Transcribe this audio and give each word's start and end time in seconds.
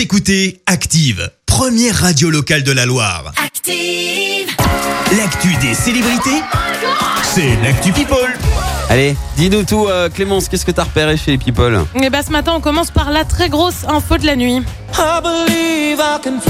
Vous 0.00 0.04
écoutez 0.04 0.62
Active, 0.64 1.30
première 1.44 1.94
radio 1.94 2.30
locale 2.30 2.62
de 2.62 2.72
la 2.72 2.86
Loire. 2.86 3.34
Active. 3.36 4.48
L'actu 5.14 5.54
des 5.60 5.74
célébrités, 5.74 6.40
c'est 7.22 7.54
l'actu 7.62 7.92
People. 7.92 8.16
Allez, 8.88 9.14
dis-nous 9.36 9.64
tout, 9.64 9.88
euh, 9.88 10.08
Clémence, 10.08 10.48
qu'est-ce 10.48 10.64
que 10.64 10.70
t'as 10.70 10.84
repéré 10.84 11.18
chez 11.18 11.32
les 11.32 11.36
people? 11.36 11.84
Et 12.02 12.08
bah 12.08 12.22
ce 12.26 12.30
matin, 12.30 12.54
on 12.56 12.60
commence 12.62 12.90
par 12.90 13.10
la 13.10 13.26
très 13.26 13.50
grosse 13.50 13.84
info 13.86 14.16
de 14.16 14.24
la 14.24 14.36
nuit. 14.36 14.62
I 14.94 15.20
believe 15.22 15.98
I 15.98 16.18
can 16.24 16.40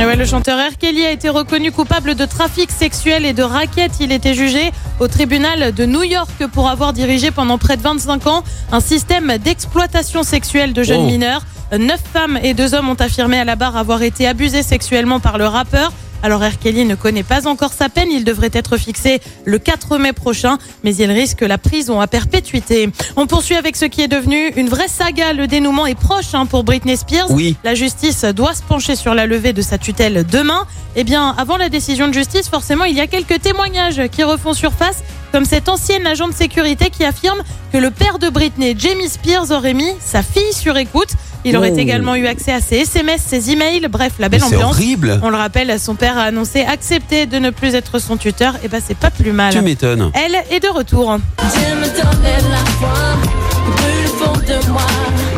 Et 0.00 0.04
ouais, 0.04 0.14
le 0.16 0.24
chanteur 0.24 0.58
R. 0.58 0.76
Kelly 0.78 1.04
a 1.04 1.10
été 1.10 1.28
reconnu 1.28 1.72
coupable 1.72 2.14
de 2.14 2.24
trafic 2.24 2.70
sexuel 2.70 3.24
et 3.24 3.32
de 3.32 3.42
raquette. 3.42 3.92
Il 4.00 4.12
était 4.12 4.34
jugé 4.34 4.70
au 5.00 5.08
tribunal 5.08 5.72
de 5.74 5.84
New 5.86 6.04
York 6.04 6.46
pour 6.52 6.68
avoir 6.68 6.92
dirigé 6.92 7.30
pendant 7.32 7.58
près 7.58 7.76
de 7.76 7.82
25 7.82 8.26
ans 8.28 8.44
un 8.70 8.80
système 8.80 9.38
d'exploitation 9.38 10.22
sexuelle 10.22 10.72
de 10.72 10.82
jeunes 10.84 11.02
Oh. 11.02 11.06
mineurs. 11.06 11.42
Neuf 11.76 12.00
femmes 12.12 12.38
et 12.42 12.54
deux 12.54 12.74
hommes 12.74 12.88
ont 12.88 12.94
affirmé 12.94 13.38
à 13.40 13.44
la 13.44 13.56
barre 13.56 13.76
avoir 13.76 14.02
été 14.02 14.26
abusés 14.26 14.62
sexuellement 14.62 15.18
par 15.20 15.36
le 15.36 15.46
rappeur. 15.46 15.92
Alors 16.22 16.40
R. 16.40 16.58
Kelly 16.58 16.84
ne 16.84 16.94
connaît 16.94 17.22
pas 17.22 17.46
encore 17.46 17.72
sa 17.72 17.88
peine, 17.88 18.08
il 18.10 18.24
devrait 18.24 18.50
être 18.52 18.76
fixé 18.76 19.20
le 19.44 19.58
4 19.58 19.98
mai 19.98 20.12
prochain, 20.12 20.58
mais 20.82 20.94
il 20.94 21.10
risque 21.10 21.42
la 21.42 21.58
prison 21.58 22.00
à 22.00 22.06
perpétuité. 22.06 22.90
On 23.16 23.26
poursuit 23.26 23.54
avec 23.54 23.76
ce 23.76 23.84
qui 23.84 24.02
est 24.02 24.08
devenu 24.08 24.48
une 24.56 24.68
vraie 24.68 24.88
saga, 24.88 25.32
le 25.32 25.46
dénouement 25.46 25.86
est 25.86 25.94
proche 25.94 26.34
hein, 26.34 26.46
pour 26.46 26.64
Britney 26.64 26.96
Spears. 26.96 27.30
Oui. 27.30 27.56
La 27.62 27.74
justice 27.74 28.24
doit 28.24 28.54
se 28.54 28.62
pencher 28.62 28.96
sur 28.96 29.14
la 29.14 29.26
levée 29.26 29.52
de 29.52 29.62
sa 29.62 29.78
tutelle 29.78 30.26
demain. 30.30 30.66
Eh 30.96 31.04
bien, 31.04 31.34
avant 31.38 31.56
la 31.56 31.68
décision 31.68 32.08
de 32.08 32.14
justice, 32.14 32.48
forcément, 32.48 32.84
il 32.84 32.96
y 32.96 33.00
a 33.00 33.06
quelques 33.06 33.40
témoignages 33.40 34.02
qui 34.10 34.24
refont 34.24 34.54
surface, 34.54 35.04
comme 35.30 35.44
cet 35.44 35.68
ancien 35.68 36.04
agent 36.06 36.26
de 36.26 36.34
sécurité 36.34 36.90
qui 36.90 37.04
affirme 37.04 37.42
que 37.72 37.78
le 37.78 37.90
père 37.90 38.18
de 38.18 38.28
Britney, 38.28 38.74
Jamie 38.76 39.08
Spears, 39.08 39.50
aurait 39.50 39.74
mis 39.74 39.92
sa 40.00 40.22
fille 40.22 40.52
sur 40.52 40.76
écoute. 40.76 41.10
Il 41.48 41.56
aurait 41.56 41.72
Oh. 41.74 41.78
également 41.78 42.14
eu 42.14 42.26
accès 42.26 42.52
à 42.52 42.60
ses 42.60 42.76
SMS, 42.78 43.20
ses 43.26 43.50
emails, 43.50 43.86
bref, 43.90 44.12
la 44.18 44.26
Mais 44.28 44.38
belle 44.38 44.40
C'est 44.48 44.56
ambiance. 44.56 44.74
horrible 44.74 45.20
On 45.22 45.30
le 45.30 45.36
rappelle, 45.36 45.78
son 45.80 45.94
père 45.94 46.16
a 46.18 46.22
annoncé 46.22 46.62
accepter 46.62 47.26
de 47.26 47.38
ne 47.38 47.50
plus 47.50 47.74
être 47.74 47.98
son 47.98 48.16
tuteur. 48.16 48.54
Et 48.64 48.68
ben, 48.68 48.80
c'est 48.86 48.96
pas 48.96 49.10
plus 49.10 49.32
mal. 49.32 49.52
Tu 49.52 49.60
m'étonnes. 49.60 50.10
Elle 50.14 50.34
est 50.50 50.60
de 50.60 50.68
retour. 50.68 51.18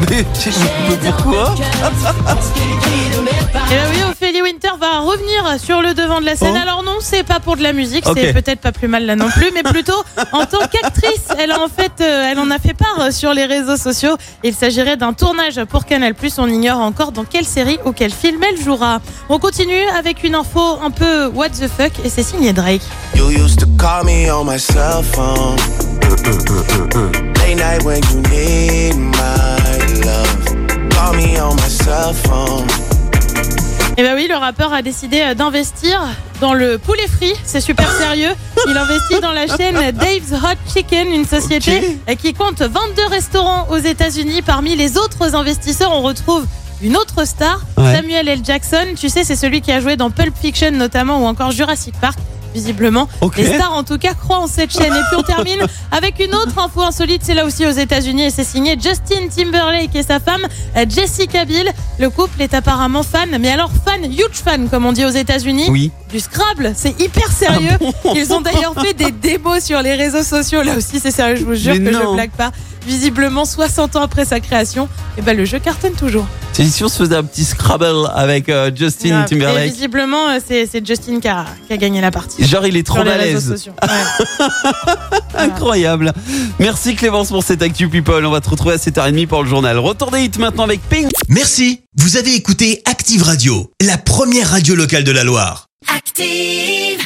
Mais, 0.08 0.24
mais 0.88 0.96
pourquoi 1.12 1.54
Et 3.70 3.74
là, 3.76 3.82
oui, 3.92 4.02
Winter 4.42 4.70
va 4.78 5.00
revenir 5.00 5.60
sur 5.60 5.82
le 5.82 5.94
devant 5.94 6.20
de 6.20 6.26
la 6.26 6.36
scène. 6.36 6.54
Oh. 6.54 6.62
Alors 6.62 6.82
non, 6.82 6.98
c'est 7.00 7.22
pas 7.22 7.40
pour 7.40 7.56
de 7.56 7.62
la 7.62 7.72
musique, 7.72 8.04
c'est 8.14 8.32
peut-être 8.32 8.60
pas 8.60 8.72
plus 8.72 8.88
mal 8.88 9.06
là 9.06 9.16
non 9.16 9.28
plus, 9.28 9.50
mais 9.54 9.62
plutôt 9.62 10.02
en 10.32 10.46
tant 10.46 10.66
qu'actrice. 10.70 11.28
Elle 11.38 11.52
a 11.52 11.60
en 11.60 11.68
fait, 11.68 11.92
euh, 12.00 12.30
elle 12.30 12.38
en 12.38 12.50
a 12.50 12.58
fait 12.58 12.74
part 12.74 13.00
euh, 13.00 13.10
sur 13.10 13.32
les 13.34 13.44
réseaux 13.44 13.76
sociaux. 13.76 14.16
Il 14.42 14.54
s'agirait 14.54 14.96
d'un 14.96 15.12
tournage 15.12 15.62
pour 15.64 15.84
Canal+. 15.84 16.14
On 16.38 16.48
ignore 16.48 16.80
encore 16.80 17.12
dans 17.12 17.24
quelle 17.24 17.44
série 17.44 17.78
ou 17.84 17.92
quel 17.92 18.12
film 18.12 18.42
elle 18.42 18.60
jouera. 18.62 19.00
On 19.28 19.38
continue 19.38 19.86
avec 19.96 20.24
une 20.24 20.34
info 20.34 20.78
un 20.82 20.90
peu 20.90 21.26
what 21.28 21.50
the 21.50 21.68
fuck 21.68 21.92
et 22.04 22.08
c'est 22.08 22.22
signé 22.22 22.52
Drake. 22.52 22.82
You 23.14 23.30
used 23.30 23.58
to 23.60 23.66
call 23.78 24.04
me 24.04 24.30
on 24.30 24.44
my 24.44 24.58
cell 24.58 25.02
phone. 25.02 25.56
Late 27.36 27.56
night 27.56 27.82
when 27.84 28.02
you 28.10 28.20
need 28.30 28.96
my 28.96 30.02
love. 30.04 30.90
Call 30.90 31.14
me 31.14 31.38
on 31.38 31.56
my 31.56 31.68
cell 31.68 32.12
phone. 32.12 32.99
Et 34.00 34.02
ben 34.02 34.14
oui, 34.14 34.28
le 34.30 34.36
rappeur 34.36 34.72
a 34.72 34.80
décidé 34.80 35.20
euh, 35.20 35.34
d'investir 35.34 36.00
dans 36.40 36.54
le 36.54 36.78
poulet 36.78 37.06
frit. 37.06 37.34
C'est 37.44 37.60
super 37.60 37.86
sérieux. 37.98 38.30
Il 38.66 38.74
investit 38.74 39.20
dans 39.20 39.32
la 39.32 39.46
chaîne 39.46 39.74
Dave's 39.90 40.32
Hot 40.32 40.56
Chicken, 40.72 41.12
une 41.12 41.26
société 41.26 41.98
euh, 42.08 42.14
qui 42.14 42.32
compte 42.32 42.62
22 42.62 42.72
restaurants 43.10 43.66
aux 43.68 43.76
États-Unis. 43.76 44.40
Parmi 44.40 44.74
les 44.74 44.96
autres 44.96 45.34
investisseurs, 45.34 45.92
on 45.92 46.00
retrouve 46.00 46.46
une 46.80 46.96
autre 46.96 47.26
star, 47.26 47.60
Ouais. 47.76 47.94
Samuel 47.94 48.26
L. 48.26 48.40
Jackson. 48.42 48.86
Tu 48.98 49.10
sais, 49.10 49.22
c'est 49.22 49.36
celui 49.36 49.60
qui 49.60 49.70
a 49.70 49.80
joué 49.80 49.96
dans 49.96 50.10
Pulp 50.10 50.32
Fiction 50.34 50.70
notamment 50.70 51.22
ou 51.22 51.26
encore 51.26 51.50
Jurassic 51.50 51.94
Park. 52.00 52.18
Visiblement, 52.54 53.08
les 53.36 53.44
stars 53.54 53.72
en 53.72 53.84
tout 53.84 53.96
cas 53.98 54.14
croient 54.14 54.38
en 54.40 54.46
cette 54.46 54.72
chaîne. 54.72 54.92
Et 54.92 55.02
puis 55.10 55.16
on 55.18 55.22
termine 55.22 55.60
avec 55.92 56.18
une 56.18 56.34
autre 56.34 56.58
info 56.58 56.82
insolite, 56.82 57.22
c'est 57.24 57.34
là 57.34 57.44
aussi 57.44 57.64
aux 57.66 57.70
États-Unis 57.70 58.24
et 58.24 58.30
c'est 58.30 58.44
signé 58.44 58.76
Justin 58.80 59.28
Timberlake 59.34 59.94
et 59.94 60.02
sa 60.02 60.18
femme 60.20 60.42
euh, 60.76 60.84
Jessica 60.88 61.44
Biel. 61.44 61.70
Le 61.98 62.10
couple 62.10 62.42
est 62.42 62.54
apparemment 62.54 63.02
fan, 63.02 63.36
mais 63.40 63.50
alors 63.50 63.70
fan, 63.84 64.04
huge 64.04 64.42
fan 64.44 64.68
comme 64.68 64.84
on 64.84 64.92
dit 64.92 65.04
aux 65.04 65.10
États-Unis 65.10 65.66
Oui. 65.68 65.92
du 66.10 66.18
Scrabble. 66.18 66.72
C'est 66.74 67.00
hyper 67.00 67.30
sérieux. 67.30 67.78
Ils 68.14 68.32
ont 68.32 68.40
d'ailleurs 68.40 68.74
fait 68.74 68.94
des 68.94 69.10
démos 69.12 69.62
sur 69.64 69.80
les 69.82 69.94
réseaux 69.94 70.22
sociaux. 70.24 70.62
Là 70.62 70.76
aussi, 70.76 70.98
c'est 71.00 71.10
sérieux. 71.12 71.36
Je 71.36 71.44
vous 71.44 71.54
jure 71.54 71.74
Mais 71.78 71.90
que 71.90 71.96
je 71.96 72.02
non. 72.02 72.14
blague 72.14 72.30
pas. 72.30 72.50
Visiblement, 72.86 73.44
60 73.44 73.96
ans 73.96 74.02
après 74.02 74.24
sa 74.24 74.40
création, 74.40 74.88
et 75.18 75.22
ben 75.22 75.36
le 75.36 75.44
jeu 75.44 75.58
cartonne 75.58 75.92
toujours. 75.92 76.26
Si 76.68 76.84
on 76.84 76.88
se 76.88 76.96
faisait 76.98 77.16
un 77.16 77.22
petit 77.24 77.44
Scrabble 77.44 78.08
avec 78.14 78.48
euh, 78.48 78.70
Justin 78.74 79.22
Et 79.24 79.28
Timberlake. 79.28 79.72
visiblement, 79.72 80.28
euh, 80.28 80.38
c'est 80.46 80.66
c'est 80.66 80.86
Justin 80.86 81.20
qui 81.20 81.28
a, 81.28 81.46
qui 81.66 81.72
a 81.72 81.76
gagné 81.76 82.00
la 82.00 82.10
partie. 82.10 82.44
Genre, 82.44 82.66
il 82.66 82.76
est 82.76 82.82
trop 82.86 82.96
sur 82.96 83.04
les 83.04 83.12
réseaux 83.12 83.40
balèze. 83.40 83.48
sociaux. 83.48 83.72
Ouais. 83.82 84.46
Incroyable. 85.36 86.12
Merci 86.58 86.94
Clémence 86.96 87.28
pour 87.28 87.42
cette 87.42 87.62
Actu 87.62 87.88
People. 87.88 88.24
On 88.26 88.30
va 88.30 88.40
te 88.40 88.48
retrouver 88.50 88.74
à 88.74 88.78
7h30 88.78 89.26
pour 89.26 89.42
le 89.42 89.48
journal. 89.48 89.78
Retour 89.78 90.10
des 90.10 90.24
hits 90.24 90.30
maintenant 90.38 90.64
avec 90.64 90.80
Pink. 90.88 91.10
Merci, 91.28 91.80
vous 91.96 92.16
avez 92.16 92.34
écouté 92.34 92.82
Active 92.84 93.22
Radio, 93.22 93.70
la 93.84 93.96
première 93.98 94.50
radio 94.50 94.74
locale 94.74 95.04
de 95.04 95.12
la 95.12 95.24
Loire. 95.24 95.66
Active. 95.94 97.00